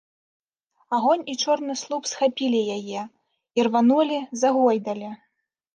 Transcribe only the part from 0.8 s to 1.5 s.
Агонь і